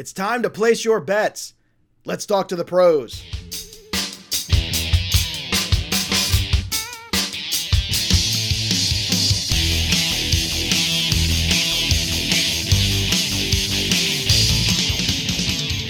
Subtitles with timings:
[0.00, 1.52] It's time to place your bets.
[2.06, 3.22] Let's talk to the pros.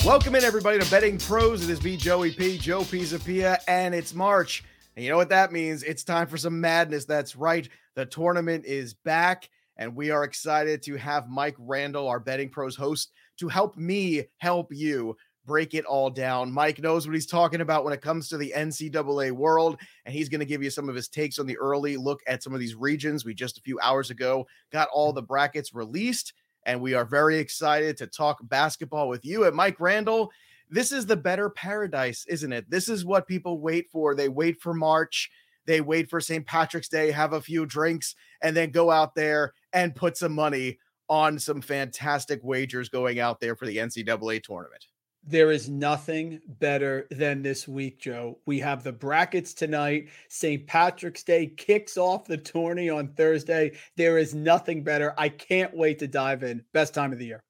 [0.04, 1.62] Welcome in, everybody, to Betting Pros.
[1.62, 4.64] It is me, Joey P, Joe Pisapia, and it's March.
[4.96, 5.84] And you know what that means?
[5.84, 7.04] It's time for some madness.
[7.04, 7.68] That's right.
[7.94, 12.74] The tournament is back, and we are excited to have Mike Randall, our Betting Pros
[12.74, 15.16] host, to help me help you
[15.46, 16.52] break it all down.
[16.52, 20.28] Mike knows what he's talking about when it comes to the NCAA world, and he's
[20.28, 22.60] going to give you some of his takes on the early look at some of
[22.60, 23.24] these regions.
[23.24, 26.34] We just a few hours ago got all the brackets released,
[26.66, 29.44] and we are very excited to talk basketball with you.
[29.44, 30.30] at Mike Randall,
[30.68, 32.70] this is the better paradise, isn't it?
[32.70, 34.14] This is what people wait for.
[34.14, 35.30] They wait for March.
[35.66, 36.46] They wait for St.
[36.46, 40.78] Patrick's Day, have a few drinks, and then go out there and put some money
[41.10, 44.86] on some fantastic wagers going out there for the NCAA tournament.
[45.22, 48.38] There is nothing better than this week, Joe.
[48.46, 50.08] We have the brackets tonight.
[50.28, 50.66] St.
[50.66, 53.72] Patrick's Day kicks off the tourney on Thursday.
[53.96, 55.12] There is nothing better.
[55.18, 56.64] I can't wait to dive in.
[56.72, 57.42] Best time of the year.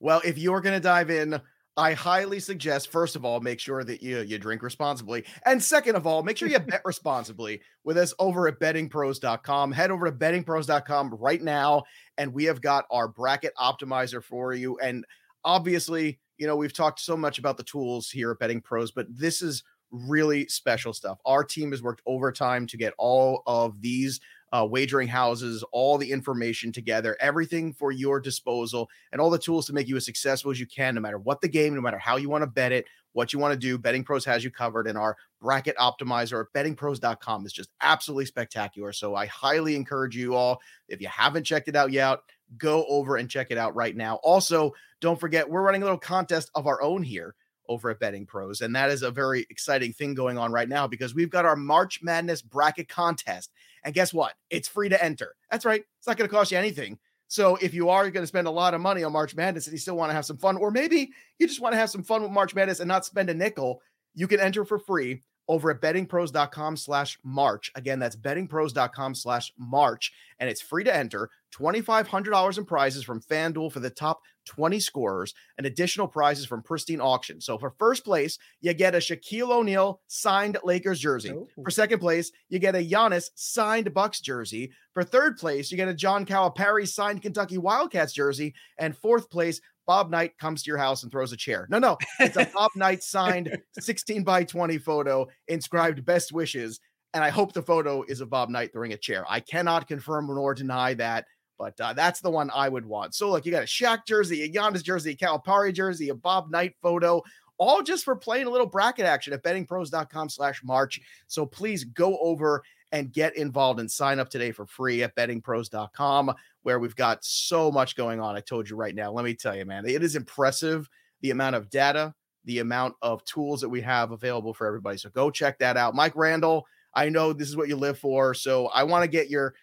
[0.00, 1.40] Well, if you're going to dive in,
[1.78, 5.24] I highly suggest, first of all, make sure that you, you drink responsibly.
[5.46, 9.70] And second of all, make sure you bet responsibly with us over at bettingpros.com.
[9.70, 11.84] Head over to bettingpros.com right now,
[12.18, 14.76] and we have got our bracket optimizer for you.
[14.80, 15.04] And
[15.44, 19.06] obviously, you know, we've talked so much about the tools here at Betting Pros, but
[19.08, 21.18] this is really special stuff.
[21.24, 24.18] Our team has worked overtime to get all of these
[24.52, 29.66] uh, wagering houses, all the information together, everything for your disposal, and all the tools
[29.66, 31.98] to make you as successful as you can, no matter what the game, no matter
[31.98, 33.78] how you want to bet it, what you want to do.
[33.78, 38.92] Betting Pros has you covered, and our bracket optimizer at bettingpros.com is just absolutely spectacular.
[38.92, 42.18] So I highly encourage you all, if you haven't checked it out yet,
[42.56, 44.16] go over and check it out right now.
[44.22, 47.34] Also, don't forget, we're running a little contest of our own here
[47.68, 48.60] over at Betting Pros.
[48.60, 51.56] And that is a very exciting thing going on right now because we've got our
[51.56, 53.52] March Madness bracket contest.
[53.84, 54.34] And guess what?
[54.50, 55.34] It's free to enter.
[55.50, 55.82] That's right.
[55.98, 56.98] It's not going to cost you anything.
[57.28, 59.72] So if you are going to spend a lot of money on March Madness and
[59.72, 62.02] you still want to have some fun, or maybe you just want to have some
[62.02, 63.82] fun with March Madness and not spend a nickel,
[64.14, 67.72] you can enter for free over at bettingpros.com slash March.
[67.74, 70.12] Again, that's bettingpros.com slash March.
[70.38, 75.34] And it's free to enter $2,500 in prizes from FanDuel for the top 20 scorers
[75.56, 77.40] and additional prizes from Pristine Auction.
[77.40, 81.32] So for first place, you get a Shaquille O'Neal signed Lakers jersey.
[81.32, 81.48] Oh.
[81.62, 84.72] For second place, you get a Giannis signed Bucks jersey.
[84.92, 88.54] For third place, you get a John Calipari signed Kentucky Wildcats jersey.
[88.78, 91.66] And fourth place, Bob Knight comes to your house and throws a chair.
[91.70, 96.78] No, no, it's a Bob Knight signed 16 by 20 photo inscribed best wishes.
[97.14, 99.24] And I hope the photo is of Bob Knight throwing a chair.
[99.26, 101.24] I cannot confirm nor deny that,
[101.58, 103.14] but uh, that's the one I would want.
[103.14, 106.50] So, look, you got a Shaq jersey, a Giannis jersey, a Calipari jersey, a Bob
[106.50, 107.22] Knight photo,
[107.56, 111.00] all just for playing a little bracket action at bettingpros.com slash March.
[111.28, 112.62] So please go over
[112.92, 116.32] and get involved and sign up today for free at bettingpros.com
[116.62, 118.36] where we've got so much going on.
[118.36, 119.12] I told you right now.
[119.12, 120.88] Let me tell you, man, it is impressive
[121.20, 124.96] the amount of data, the amount of tools that we have available for everybody.
[124.98, 125.94] So go check that out.
[125.94, 128.34] Mike Randall, I know this is what you live for.
[128.34, 129.54] So I want to get your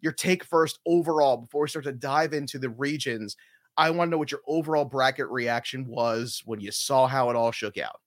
[0.00, 3.36] your take first overall before we start to dive into the regions.
[3.78, 7.36] I want to know what your overall bracket reaction was when you saw how it
[7.36, 8.00] all shook out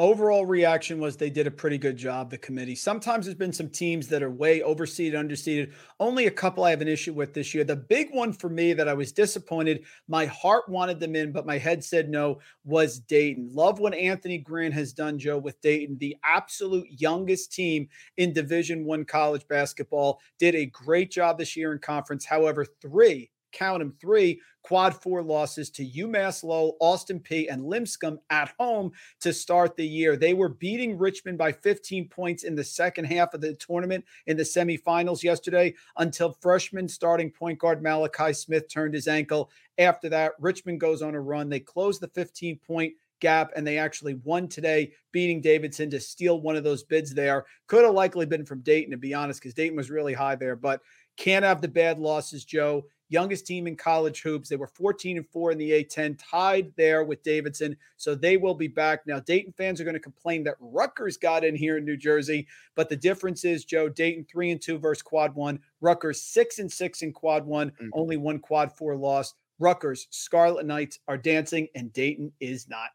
[0.00, 2.74] overall reaction was they did a pretty good job the committee.
[2.74, 5.74] Sometimes there's been some teams that are way overseeded underseeded.
[6.00, 7.64] Only a couple i have an issue with this year.
[7.64, 11.44] The big one for me that i was disappointed my heart wanted them in but
[11.44, 13.50] my head said no was dayton.
[13.52, 15.98] Love what anthony grant has done joe with dayton.
[16.00, 17.86] The absolute youngest team
[18.16, 20.20] in division one college basketball.
[20.38, 22.24] Did a great job this year in conference.
[22.24, 28.18] However three count them three quad four losses to UMass Lowell, Austin Peay, and Lipscomb
[28.30, 30.16] at home to start the year.
[30.16, 34.36] They were beating Richmond by 15 points in the second half of the tournament in
[34.36, 39.50] the semifinals yesterday until freshman starting point guard Malachi Smith turned his ankle.
[39.78, 41.48] After that, Richmond goes on a run.
[41.48, 46.40] They close the 15 point gap and they actually won today, beating Davidson to steal
[46.40, 47.44] one of those bids there.
[47.66, 50.56] Could have likely been from Dayton, to be honest, because Dayton was really high there,
[50.56, 50.80] but
[51.16, 54.48] can't have the bad losses, Joe youngest team in college hoops.
[54.48, 57.76] They were 14 and 4 in the A10, tied there with Davidson.
[57.98, 59.06] So they will be back.
[59.06, 62.46] Now, Dayton fans are going to complain that Rutgers got in here in New Jersey,
[62.74, 66.72] but the difference is, Joe, Dayton 3 and 2 versus quad one, Rutgers 6 and
[66.72, 67.88] 6 in quad one, mm-hmm.
[67.92, 69.34] only one quad four loss.
[69.58, 72.88] Rutgers, Scarlet Knights are dancing, and Dayton is not.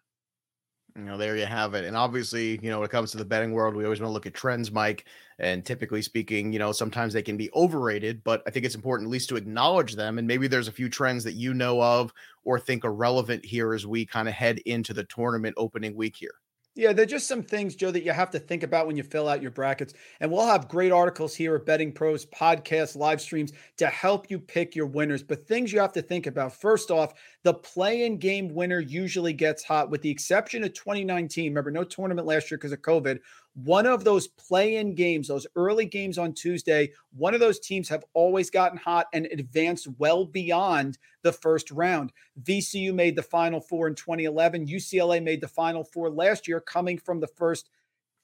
[0.97, 1.83] You know, there you have it.
[1.83, 4.13] And obviously, you know, when it comes to the betting world, we always want to
[4.13, 5.05] look at trends, Mike.
[5.39, 9.09] And typically speaking, you know, sometimes they can be overrated, but I think it's important
[9.09, 10.17] at least to acknowledge them.
[10.17, 12.13] And maybe there's a few trends that you know of
[12.45, 16.15] or think are relevant here as we kind of head into the tournament opening week
[16.15, 16.35] here.
[16.77, 19.29] Yeah, there're just some things, Joe, that you have to think about when you fill
[19.29, 19.93] out your brackets.
[20.19, 24.39] And we'll have great articles here at Betting Pros, podcasts, live streams to help you
[24.39, 25.23] pick your winners.
[25.23, 27.13] But things you have to think about first off,
[27.43, 31.49] the play in game winner usually gets hot, with the exception of 2019.
[31.49, 33.19] Remember, no tournament last year because of COVID
[33.55, 37.87] one of those play in games, those early games on Tuesday, one of those teams
[37.87, 42.11] have always gotten hot and advanced well beyond the first round.
[42.43, 44.67] VCU made the final four in 2011.
[44.67, 47.69] UCLA made the final four last year, coming from the first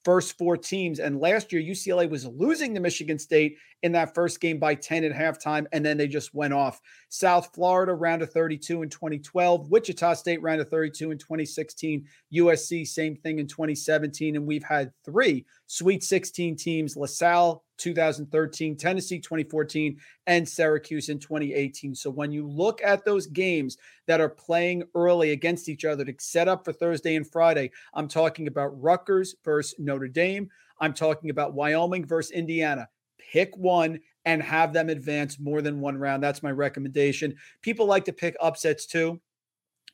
[0.04, 0.98] first four teams.
[0.98, 5.04] And last year, UCLA was losing to Michigan State in that first game by 10
[5.04, 6.80] at halftime, and then they just went off.
[7.08, 9.70] South Florida, round of 32 in 2012.
[9.70, 12.06] Wichita State, round of 32 in 2016.
[12.34, 14.36] USC, same thing in 2017.
[14.36, 21.94] And we've had three Sweet 16 teams LaSalle, 2013, Tennessee 2014, and Syracuse in 2018.
[21.94, 23.76] So when you look at those games
[24.06, 28.06] that are playing early against each other to set up for Thursday and Friday, I'm
[28.06, 30.48] talking about Rutgers versus Notre Dame.
[30.80, 32.88] I'm talking about Wyoming versus Indiana.
[33.18, 36.22] Pick one and have them advance more than one round.
[36.22, 37.34] That's my recommendation.
[37.62, 39.20] People like to pick upsets too.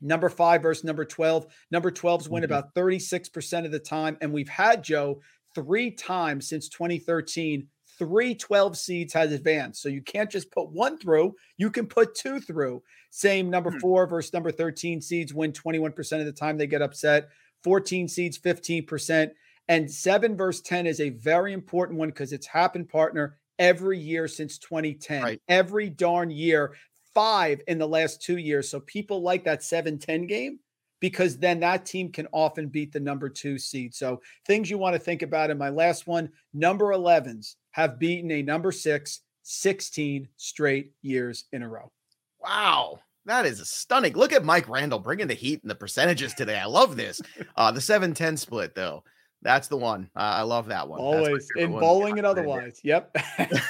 [0.01, 1.47] Number five versus number 12.
[1.71, 2.53] Number 12s win mm-hmm.
[2.53, 4.19] about 36% of the time.
[4.21, 5.21] And we've had Joe
[5.55, 7.67] three times since 2013
[7.99, 9.83] three 12 seeds has advanced.
[9.83, 12.83] So you can't just put one through, you can put two through.
[13.11, 13.79] Same number hmm.
[13.79, 17.29] four versus number 13 seeds win 21% of the time they get upset,
[17.65, 19.31] 14 seeds, 15%.
[19.71, 24.27] And seven versus 10 is a very important one because it's happened, partner, every year
[24.27, 25.23] since 2010.
[25.23, 25.43] Right.
[25.49, 26.75] Every darn year,
[27.15, 28.71] five in the last two years.
[28.71, 30.61] So people like that 7 10 game
[31.01, 33.95] because then that team can often beat the number two seed.
[33.95, 38.31] So things you want to think about in my last one number 11s have beaten
[38.31, 41.91] a number six 16 straight years in a row.
[42.39, 43.01] Wow.
[43.25, 44.15] That is stunning.
[44.15, 46.59] Look at Mike Randall bringing the heat and the percentages today.
[46.59, 47.21] I love this.
[47.57, 49.03] Uh, the 7 10 split, though.
[49.43, 50.11] That's the one.
[50.17, 51.01] Uh, I love that one.
[51.01, 52.81] Always in bowling and otherwise.
[52.83, 53.17] Yep.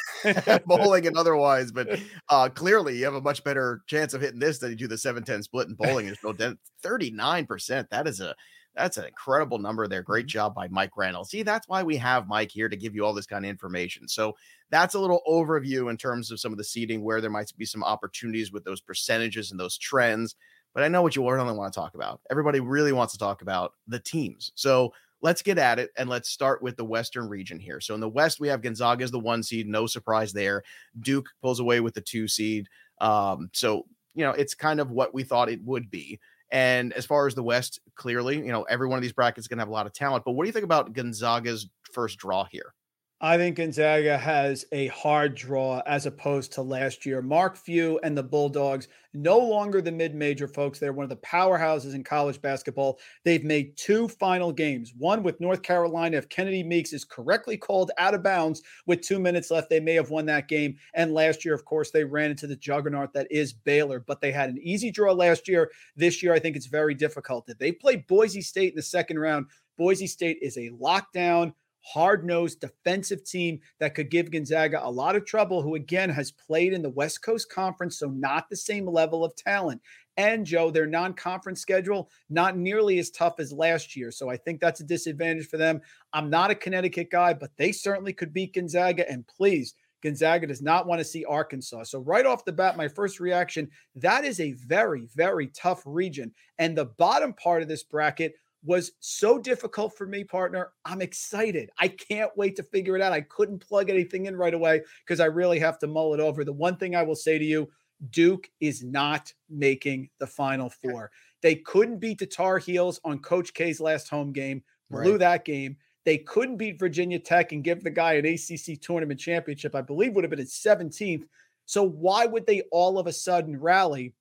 [0.67, 2.01] bowling and otherwise, but
[2.31, 4.95] uh, clearly you have a much better chance of hitting this than you do the
[4.95, 6.07] 7-10 split in bowling.
[6.07, 7.89] Is 39%.
[7.91, 8.35] That is a
[8.79, 10.03] that's an incredible number there.
[10.03, 10.31] Great mm-hmm.
[10.31, 11.31] job by Mike Reynolds.
[11.31, 14.09] See, that's why we have Mike here to give you all this kind of information.
[14.09, 14.37] So
[14.71, 17.65] that's a little overview in terms of some of the seating, where there might be
[17.65, 20.37] some opportunities with those percentages and those trends.
[20.75, 22.21] But I know what you really want to talk about.
[22.31, 24.53] Everybody really wants to talk about the teams.
[24.55, 27.81] So let's get at it and let's start with the Western region here.
[27.81, 30.63] So in the West, we have Gonzaga as the one seed, no surprise there.
[31.01, 32.69] Duke pulls away with the two seed.
[33.01, 36.19] Um, so you know, it's kind of what we thought it would be.
[36.51, 39.49] And as far as the West, clearly, you know, every one of these brackets is
[39.49, 40.25] going to have a lot of talent.
[40.25, 42.75] But what do you think about Gonzaga's first draw here?
[43.21, 47.21] I think Gonzaga has a hard draw as opposed to last year.
[47.21, 50.79] Mark Few and the Bulldogs, no longer the mid major folks.
[50.79, 53.01] They're one of the powerhouses in college basketball.
[53.25, 56.17] They've made two final games, one with North Carolina.
[56.17, 59.95] If Kennedy Meeks is correctly called out of bounds with two minutes left, they may
[59.95, 60.77] have won that game.
[60.95, 64.31] And last year, of course, they ran into the juggernaut that is Baylor, but they
[64.31, 65.73] had an easy draw last year.
[65.97, 67.51] This year, I think it's very difficult.
[67.59, 69.47] They played Boise State in the second round.
[69.77, 75.17] Boise State is a lockdown hard nosed defensive team that could give Gonzaga a lot
[75.17, 78.87] of trouble, who again has played in the West Coast Conference, so not the same
[78.87, 79.81] level of talent.
[80.17, 84.11] And Joe, their non conference schedule, not nearly as tough as last year.
[84.11, 85.81] So I think that's a disadvantage for them.
[86.13, 89.09] I'm not a Connecticut guy, but they certainly could beat Gonzaga.
[89.09, 91.85] And please, Gonzaga does not want to see Arkansas.
[91.85, 96.33] So, right off the bat, my first reaction that is a very, very tough region.
[96.59, 98.35] And the bottom part of this bracket
[98.65, 100.73] was so difficult for me, partner.
[100.85, 101.71] I'm excited.
[101.79, 103.13] I can't wait to figure it out.
[103.13, 106.45] I couldn't plug anything in right away because I really have to mull it over.
[106.45, 107.69] The one thing I will say to you
[108.11, 111.11] Duke is not making the final four.
[111.43, 115.19] They couldn't beat the Tar Heels on Coach K's last home game, blew right.
[115.21, 115.77] that game.
[116.05, 120.15] They couldn't beat Virginia Tech and give the guy an ACC tournament championship, I believe
[120.15, 121.25] would have been his 17th.
[121.67, 124.15] So why would they all of a sudden rally?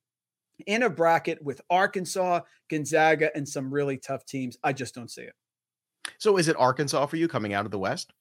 [0.66, 4.56] In a bracket with Arkansas, Gonzaga, and some really tough teams.
[4.62, 5.34] I just don't see it.
[6.18, 8.12] So is it Arkansas for you coming out of the West?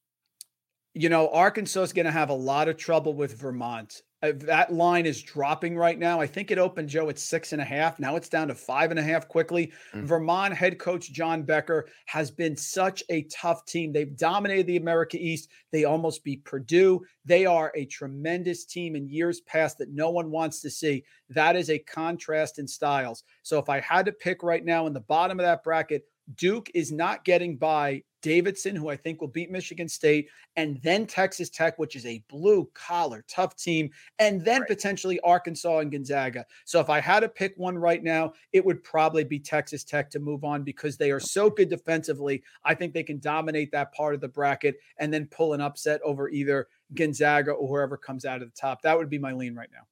[0.93, 4.01] You know, Arkansas is going to have a lot of trouble with Vermont.
[4.23, 6.19] Uh, that line is dropping right now.
[6.19, 7.99] I think it opened Joe at six and a half.
[7.99, 9.71] Now it's down to five and a half quickly.
[9.93, 10.05] Mm.
[10.05, 13.93] Vermont head coach John Becker has been such a tough team.
[13.93, 15.49] They've dominated the America East.
[15.71, 17.05] They almost beat Purdue.
[17.25, 21.03] They are a tremendous team in years past that no one wants to see.
[21.29, 23.23] That is a contrast in styles.
[23.43, 26.05] So if I had to pick right now in the bottom of that bracket,
[26.35, 31.05] Duke is not getting by Davidson, who I think will beat Michigan State, and then
[31.05, 34.67] Texas Tech, which is a blue collar, tough team, and then right.
[34.67, 36.45] potentially Arkansas and Gonzaga.
[36.65, 40.09] So if I had to pick one right now, it would probably be Texas Tech
[40.11, 42.43] to move on because they are so good defensively.
[42.63, 46.01] I think they can dominate that part of the bracket and then pull an upset
[46.03, 48.81] over either Gonzaga or whoever comes out of the top.
[48.81, 49.87] That would be my lean right now.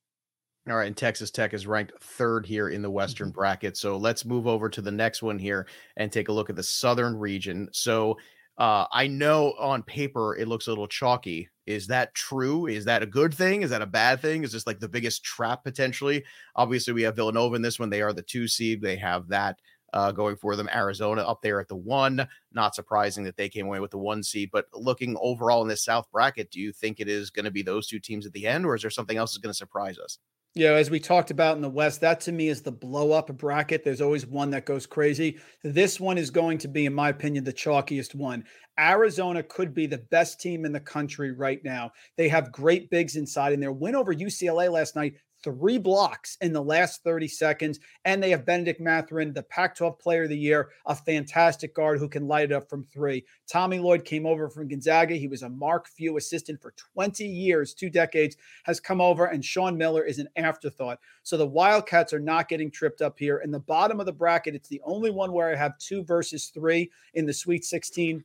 [0.67, 3.36] All right, and Texas Tech is ranked third here in the Western mm-hmm.
[3.36, 3.77] bracket.
[3.77, 6.63] So let's move over to the next one here and take a look at the
[6.63, 7.69] Southern region.
[7.72, 8.17] So
[8.57, 11.50] uh, I know on paper it looks a little chalky.
[11.67, 12.65] Is that true?
[12.65, 13.62] Is that a good thing?
[13.62, 14.43] Is that a bad thing?
[14.43, 16.24] Is this like the biggest trap potentially?
[16.55, 17.91] Obviously, we have Villanova in this one.
[17.91, 18.81] They are the two seed.
[18.81, 19.60] They have that
[19.95, 20.69] uh, going for them.
[20.71, 22.27] Arizona up there at the one.
[22.51, 24.49] Not surprising that they came away with the one seed.
[24.51, 27.63] But looking overall in this South bracket, do you think it is going to be
[27.63, 29.97] those two teams at the end, or is there something else that's going to surprise
[29.97, 30.19] us?
[30.57, 33.27] Yeah, as we talked about in the West, that to me is the blow up
[33.37, 33.83] bracket.
[33.83, 35.37] There's always one that goes crazy.
[35.65, 38.45] This one is going to be, in my opinion, the chalkiest one.
[38.79, 41.91] Arizona could be the best team in the country right now.
[42.15, 46.51] They have great bigs inside, and their win over UCLA last night three blocks in
[46.51, 47.79] the last 30 seconds.
[48.03, 51.99] And they have Benedict Mathurin, the Pac 12 player of the year, a fantastic guard
[51.99, 53.23] who can light it up from three.
[53.47, 55.13] Tommy Lloyd came over from Gonzaga.
[55.13, 59.45] He was a Mark Few assistant for 20 years, two decades, has come over, and
[59.45, 60.99] Sean Miller is an afterthought.
[61.21, 63.37] So the Wildcats are not getting tripped up here.
[63.37, 66.47] In the bottom of the bracket, it's the only one where I have two versus
[66.47, 68.23] three in the Sweet 16.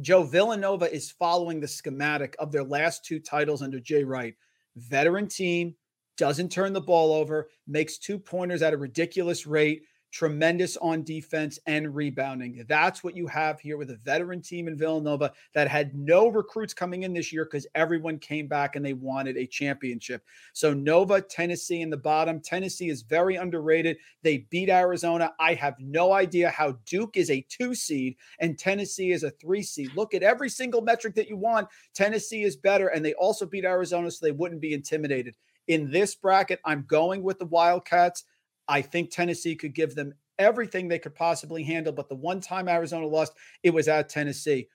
[0.00, 4.34] Joe Villanova is following the schematic of their last two titles under Jay Wright.
[4.76, 5.74] Veteran team,
[6.16, 11.58] doesn't turn the ball over, makes two pointers at a ridiculous rate, tremendous on defense
[11.66, 12.64] and rebounding.
[12.68, 16.74] That's what you have here with a veteran team in Villanova that had no recruits
[16.74, 20.22] coming in this year because everyone came back and they wanted a championship.
[20.52, 22.40] So Nova, Tennessee in the bottom.
[22.40, 23.96] Tennessee is very underrated.
[24.22, 25.32] They beat Arizona.
[25.40, 29.62] I have no idea how Duke is a two seed and Tennessee is a three
[29.62, 29.90] seed.
[29.96, 31.68] Look at every single metric that you want.
[31.94, 35.36] Tennessee is better and they also beat Arizona so they wouldn't be intimidated.
[35.68, 38.24] In this bracket, I'm going with the Wildcats.
[38.68, 41.92] I think Tennessee could give them everything they could possibly handle.
[41.92, 44.68] But the one time Arizona lost, it was at Tennessee.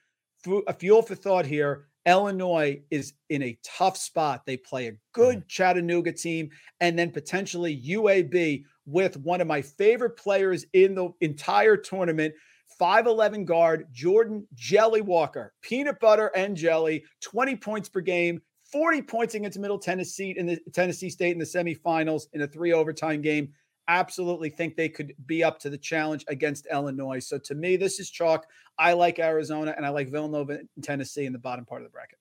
[0.66, 1.88] A fuel for thought here.
[2.06, 4.46] Illinois is in a tough spot.
[4.46, 5.46] They play a good mm-hmm.
[5.48, 11.76] Chattanooga team and then potentially UAB with one of my favorite players in the entire
[11.76, 12.34] tournament.
[12.80, 18.40] 5'11 guard, Jordan Jelly Walker, peanut butter and jelly, 20 points per game,
[18.72, 22.72] 40 points against Middle Tennessee in the Tennessee State in the semifinals in a three
[22.72, 23.52] overtime game.
[23.88, 27.20] Absolutely think they could be up to the challenge against Illinois.
[27.20, 28.46] So to me, this is chalk.
[28.78, 31.92] I like Arizona and I like Villanova and Tennessee in the bottom part of the
[31.92, 32.18] bracket.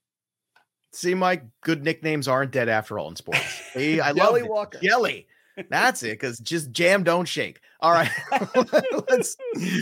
[0.94, 3.62] See, Mike, good nicknames aren't dead after all in sports.
[3.74, 4.80] Hey, I love Walker.
[4.82, 5.28] Jelly.
[5.70, 7.60] That's it, because just jam, don't shake.
[7.80, 8.10] All right,
[9.10, 9.38] let's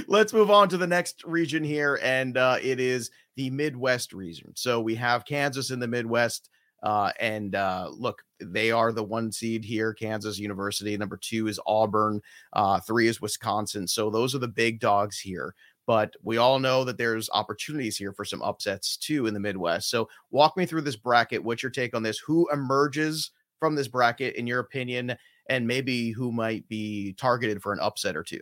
[0.08, 4.54] let's move on to the next region here, and uh, it is the Midwest region.
[4.56, 6.50] So we have Kansas in the Midwest.
[6.86, 10.96] Uh, and uh, look, they are the one seed here, Kansas University.
[10.96, 12.22] Number two is Auburn.
[12.54, 13.88] Uh, three is Wisconsin.
[13.88, 15.56] So those are the big dogs here.
[15.88, 19.90] But we all know that there's opportunities here for some upsets too in the Midwest.
[19.90, 21.44] So walk me through this bracket.
[21.44, 22.20] What's your take on this?
[22.20, 25.16] Who emerges from this bracket, in your opinion,
[25.50, 28.42] and maybe who might be targeted for an upset or two?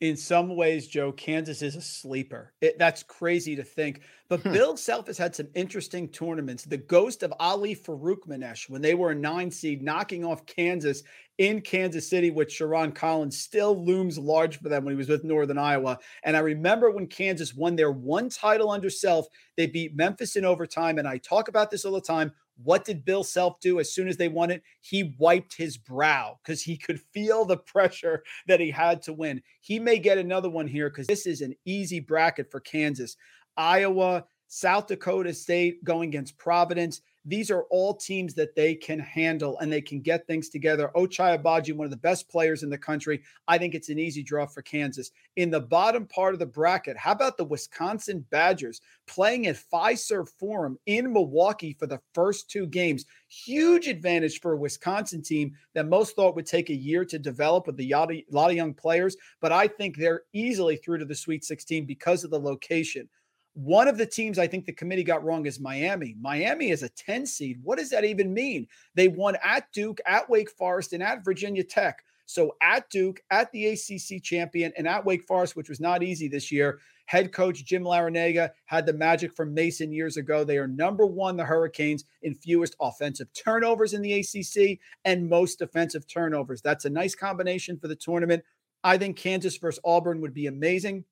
[0.00, 2.54] In some ways, Joe, Kansas is a sleeper.
[2.62, 4.00] It, that's crazy to think.
[4.30, 4.52] But hmm.
[4.52, 6.64] Bill Self has had some interesting tournaments.
[6.64, 11.02] The ghost of Ali Farokhmanesh, when they were a nine seed, knocking off Kansas
[11.36, 15.24] in Kansas City, which Sherron Collins still looms large for them when he was with
[15.24, 15.98] Northern Iowa.
[16.22, 19.26] And I remember when Kansas won their one title under Self,
[19.56, 20.98] they beat Memphis in overtime.
[20.98, 22.32] And I talk about this all the time.
[22.62, 24.62] What did Bill Self do as soon as they won it?
[24.80, 29.42] He wiped his brow because he could feel the pressure that he had to win.
[29.60, 33.16] He may get another one here because this is an easy bracket for Kansas.
[33.56, 37.00] Iowa, South Dakota State going against Providence.
[37.26, 40.90] These are all teams that they can handle and they can get things together.
[40.96, 43.22] Ochai Agbaji, one of the best players in the country.
[43.46, 45.10] I think it's an easy draw for Kansas.
[45.36, 50.28] In the bottom part of the bracket, how about the Wisconsin Badgers playing at Fiserv
[50.38, 53.04] Forum in Milwaukee for the first two games?
[53.28, 57.66] Huge advantage for a Wisconsin team that most thought would take a year to develop
[57.66, 61.44] with a lot of young players, but I think they're easily through to the Sweet
[61.44, 63.08] 16 because of the location.
[63.54, 66.14] One of the teams I think the committee got wrong is Miami.
[66.20, 67.58] Miami is a 10 seed.
[67.62, 68.68] What does that even mean?
[68.94, 72.04] They won at Duke, at Wake Forest, and at Virginia Tech.
[72.26, 76.28] So at Duke, at the ACC champion, and at Wake Forest, which was not easy
[76.28, 80.44] this year, head coach Jim Larrañaga had the magic from Mason years ago.
[80.44, 85.58] They are number one, the Hurricanes, in fewest offensive turnovers in the ACC and most
[85.58, 86.62] defensive turnovers.
[86.62, 88.44] That's a nice combination for the tournament.
[88.84, 91.04] I think Kansas versus Auburn would be amazing.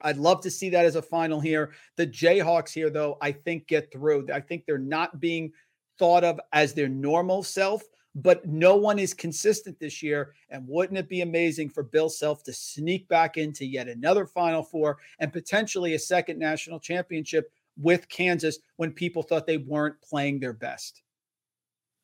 [0.00, 1.72] I'd love to see that as a final here.
[1.96, 4.28] The Jayhawks here, though, I think get through.
[4.32, 5.52] I think they're not being
[5.98, 7.82] thought of as their normal self,
[8.14, 10.34] but no one is consistent this year.
[10.50, 14.62] And wouldn't it be amazing for Bill Self to sneak back into yet another Final
[14.62, 20.40] Four and potentially a second national championship with Kansas when people thought they weren't playing
[20.40, 21.02] their best?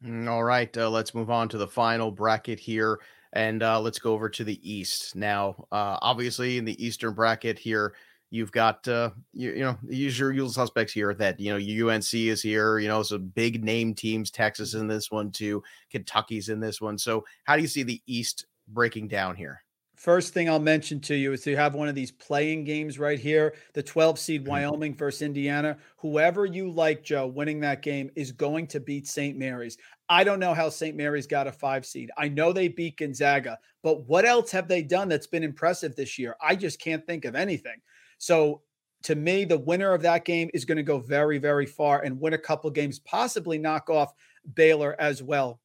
[0.05, 3.01] Mm, all right, uh, let's move on to the final bracket here.
[3.35, 5.67] And uh, let's go over to the East now.
[5.73, 7.95] Uh, obviously, in the Eastern bracket here,
[8.31, 11.12] you've got uh, you, you know your usual suspects here.
[11.14, 12.79] That you know UNC is here.
[12.79, 14.31] You know some big name teams.
[14.31, 15.64] Texas in this one too.
[15.91, 16.97] Kentucky's in this one.
[16.97, 19.63] So how do you see the East breaking down here?
[20.04, 23.18] First thing I'll mention to you is you have one of these playing games right
[23.18, 24.50] here, the 12 seed mm-hmm.
[24.50, 25.78] Wyoming versus Indiana.
[25.96, 29.38] Whoever you like, Joe, winning that game is going to beat St.
[29.38, 29.78] Mary's.
[30.11, 30.94] I don't know how St.
[30.94, 32.11] Mary's got a five seed.
[32.18, 36.18] I know they beat Gonzaga, but what else have they done that's been impressive this
[36.18, 36.37] year?
[36.38, 37.80] I just can't think of anything.
[38.18, 38.61] So
[39.04, 42.20] to me, the winner of that game is going to go very, very far and
[42.20, 44.12] win a couple games, possibly knock off
[44.54, 45.61] Baylor as well.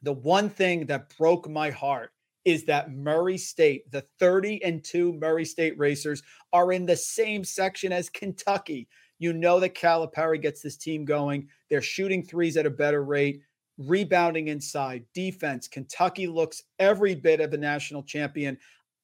[0.00, 2.12] The one thing that broke my heart
[2.48, 6.22] is that Murray State, the 30 and 2 Murray State Racers,
[6.54, 8.88] are in the same section as Kentucky.
[9.18, 11.48] You know that Calipari gets this team going.
[11.68, 13.42] They're shooting threes at a better rate,
[13.76, 15.68] rebounding inside, defense.
[15.68, 18.56] Kentucky looks every bit of a national champion.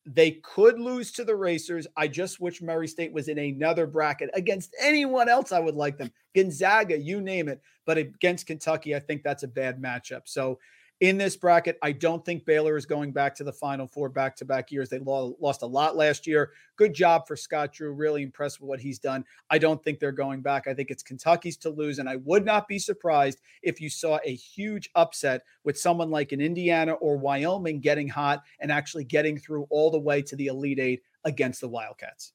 [0.07, 1.87] They could lose to the Racers.
[1.99, 5.53] I just wish Murray State was in another bracket against anyone else.
[5.53, 6.11] I would like them.
[6.35, 7.61] Gonzaga, you name it.
[7.85, 10.23] But against Kentucky, I think that's a bad matchup.
[10.25, 10.59] So
[11.05, 11.79] in this bracket.
[11.83, 14.89] I don't think Baylor is going back to the Final Four back to back years.
[14.89, 16.53] They lost a lot last year.
[16.77, 17.93] Good job for Scott Drew.
[17.93, 19.23] Really impressed with what he's done.
[19.51, 20.67] I don't think they're going back.
[20.67, 21.99] I think it's Kentucky's to lose.
[21.99, 26.33] And I would not be surprised if you saw a huge upset with someone like
[26.33, 30.47] an Indiana or Wyoming getting hot and actually getting through all the way to the
[30.47, 32.33] Elite Eight against the Wildcats.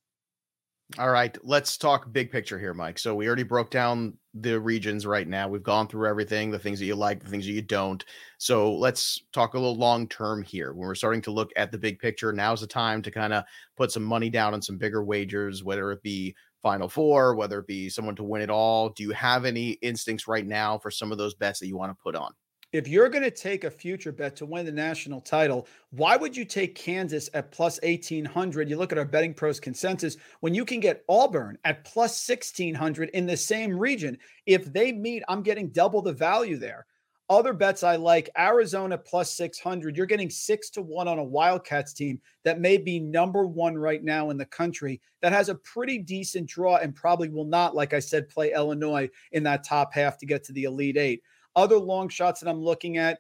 [0.98, 2.98] All right, let's talk big picture here, Mike.
[2.98, 5.48] So we already broke down the regions right now.
[5.48, 8.03] We've gone through everything, the things that you like, the things that you don't.
[8.38, 10.74] So let's talk a little long term here.
[10.74, 13.43] When we're starting to look at the big picture, now's the time to kind of
[13.77, 17.68] put some money down on some bigger wagers, whether it be Final Four, whether it
[17.68, 18.90] be someone to win it all.
[18.90, 21.92] Do you have any instincts right now for some of those bets that you want
[21.92, 22.33] to put on?
[22.72, 26.38] If you're going to take a future bet to win the national title, why would
[26.38, 28.70] you take Kansas at plus 1800?
[28.70, 33.10] You look at our betting pros consensus when you can get Auburn at plus 1600
[33.10, 34.18] in the same region.
[34.46, 36.86] If they meet, I'm getting double the value there.
[37.27, 39.96] Other bets I like Arizona plus 600.
[39.96, 44.03] You're getting six to one on a Wildcats team that may be number one right
[44.03, 47.94] now in the country that has a pretty decent draw and probably will not, like
[47.94, 51.22] I said, play Illinois in that top half to get to the Elite Eight.
[51.55, 53.20] Other long shots that I'm looking at,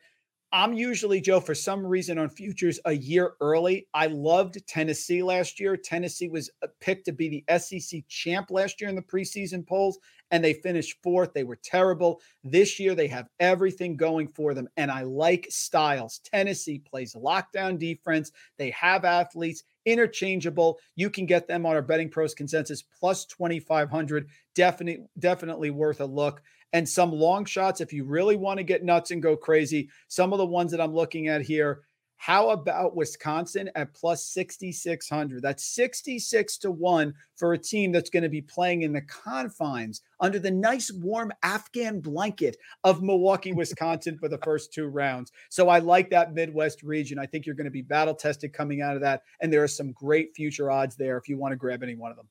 [0.51, 3.87] I'm usually, Joe, for some reason on futures a year early.
[3.93, 5.77] I loved Tennessee last year.
[5.77, 9.99] Tennessee was uh, picked to be the SEC champ last year in the preseason polls,
[10.31, 11.33] and they finished fourth.
[11.33, 12.19] They were terrible.
[12.43, 16.19] This year, they have everything going for them, and I like styles.
[16.23, 19.63] Tennessee plays lockdown defense, they have athletes.
[19.85, 20.77] Interchangeable.
[20.95, 24.27] You can get them on our betting pros consensus plus 2,500.
[24.53, 26.41] Definitely, definitely worth a look
[26.73, 29.89] and some long shots if you really want to get nuts and go crazy.
[30.07, 31.81] Some of the ones that I'm looking at here.
[32.21, 35.41] How about Wisconsin at plus 6,600?
[35.41, 40.01] That's 66 to 1 for a team that's going to be playing in the confines
[40.19, 45.31] under the nice warm Afghan blanket of Milwaukee, Wisconsin for the first two rounds.
[45.49, 47.17] So I like that Midwest region.
[47.17, 49.21] I think you're going to be battle tested coming out of that.
[49.39, 52.11] And there are some great future odds there if you want to grab any one
[52.11, 52.27] of them.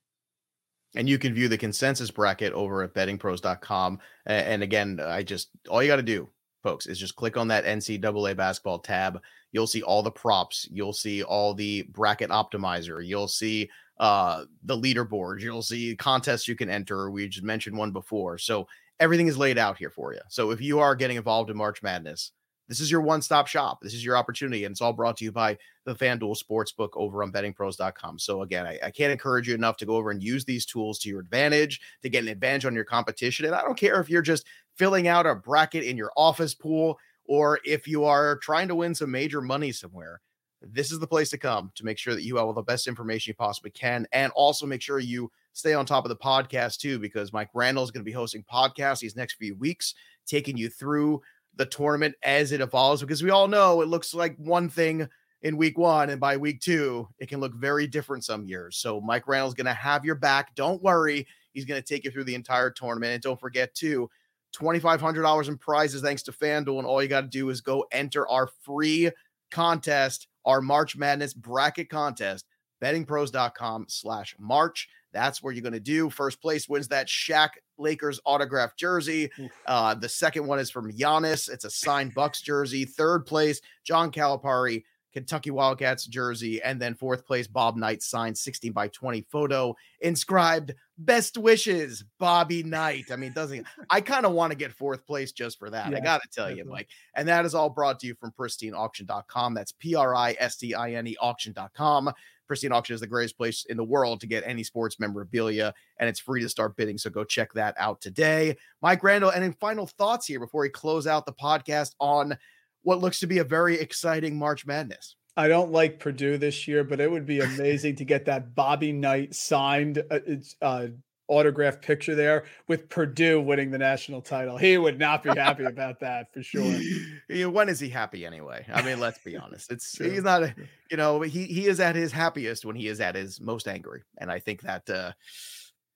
[0.94, 3.98] And you can view the consensus bracket over at bettingpros.com.
[4.26, 6.28] And again, I just all you got to do,
[6.62, 9.20] folks, is just click on that NCAA basketball tab.
[9.52, 10.66] You'll see all the props.
[10.70, 13.04] You'll see all the bracket optimizer.
[13.04, 15.40] You'll see uh the leaderboard.
[15.40, 17.10] You'll see contests you can enter.
[17.10, 18.38] We just mentioned one before.
[18.38, 18.66] So
[19.00, 20.20] everything is laid out here for you.
[20.28, 22.32] So if you are getting involved in March Madness,
[22.68, 23.80] this is your one stop shop.
[23.80, 24.64] This is your opportunity.
[24.64, 28.18] And it's all brought to you by the FanDuel Sportsbook over on bettingpros.com.
[28.18, 30.98] So, again, I, I, can't encourage you enough to go over and use these tools
[31.00, 33.46] to your advantage to get an advantage on your competition.
[33.46, 36.98] And I don't care if you're just filling out a bracket in your office pool
[37.24, 40.20] or if you are trying to win some major money somewhere.
[40.60, 42.88] This is the place to come to make sure that you have all the best
[42.88, 44.06] information you possibly can.
[44.12, 47.84] And also make sure you stay on top of the podcast too, because Mike Randall
[47.84, 49.94] is going to be hosting podcasts these next few weeks,
[50.26, 51.22] taking you through
[51.58, 55.06] the tournament as it evolves because we all know it looks like one thing
[55.42, 59.00] in week one and by week two it can look very different some years so
[59.00, 62.24] mike randall's going to have your back don't worry he's going to take you through
[62.24, 64.08] the entire tournament and don't forget too
[64.56, 68.26] $2500 in prizes thanks to fanduel and all you got to do is go enter
[68.28, 69.10] our free
[69.50, 72.46] contest our march madness bracket contest
[72.82, 74.88] bettingpros.com slash March.
[75.12, 76.10] That's where you're going to do.
[76.10, 79.30] First place wins that Shaq Lakers autograph jersey.
[79.66, 81.50] Uh, the second one is from Giannis.
[81.50, 82.84] It's a signed Bucks jersey.
[82.84, 86.62] Third place, John Calipari, Kentucky Wildcats jersey.
[86.62, 92.62] And then fourth place, Bob Knight signed 16 by 20 photo inscribed best wishes, Bobby
[92.62, 93.06] Knight.
[93.10, 95.90] I mean, doesn't I kind of want to get fourth place just for that?
[95.90, 96.70] Yeah, I got to tell definitely.
[96.70, 96.88] you, Mike.
[97.14, 99.54] And that is all brought to you from pristineauction.com.
[99.54, 102.12] That's P R I S T I N E auction.com.
[102.48, 106.08] Pristine Auction is the greatest place in the world to get any sports memorabilia, and
[106.08, 106.98] it's free to start bidding.
[106.98, 108.56] So go check that out today.
[108.82, 112.36] Mike Randall, and in final thoughts here before we close out the podcast on
[112.82, 115.14] what looks to be a very exciting March Madness.
[115.36, 118.92] I don't like Purdue this year, but it would be amazing to get that Bobby
[118.92, 120.18] Knight signed uh,
[120.60, 120.88] uh,
[121.28, 124.56] autograph picture there with Purdue winning the national title.
[124.56, 126.80] He would not be happy about that for sure.
[127.50, 128.64] when is he happy anyway?
[128.72, 129.70] I mean, let's be honest.
[129.70, 130.54] It's he's not, a,
[130.90, 134.02] you know, he he is at his happiest when he is at his most angry,
[134.18, 135.12] and I think that uh,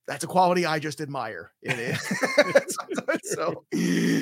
[0.07, 1.53] that's a quality I just admire.
[1.63, 3.23] It is.
[3.25, 3.65] so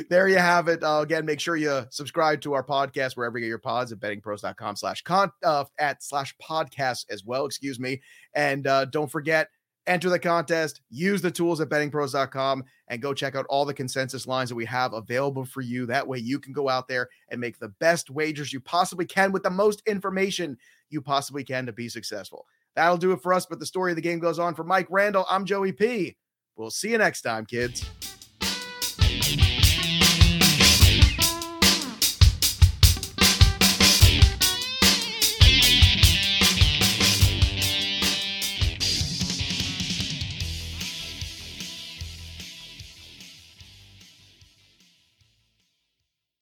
[0.09, 0.85] there you have it.
[0.85, 3.99] Uh, again, make sure you subscribe to our podcast wherever you get your pods at
[3.99, 7.47] bettingpros.com slash con uh, at slash podcast as well.
[7.47, 8.01] Excuse me.
[8.35, 9.49] And uh, don't forget
[9.87, 14.27] enter the contest, use the tools at bettingpros.com, and go check out all the consensus
[14.27, 15.87] lines that we have available for you.
[15.87, 19.33] That way, you can go out there and make the best wagers you possibly can
[19.33, 20.57] with the most information
[20.91, 22.47] you possibly can to be successful.
[22.77, 23.47] That'll do it for us.
[23.47, 24.55] But the story of the game goes on.
[24.55, 26.17] For Mike Randall, I'm Joey P.
[26.57, 27.89] We'll see you next time, kids.